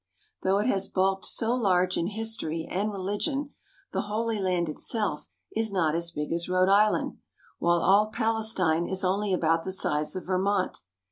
[0.41, 3.53] Though it has bulked so large in history and religion,
[3.93, 7.19] the Holy Land itself is not as big as Rhode Island,
[7.59, 10.81] while all Palestine is only about the size of Vermont.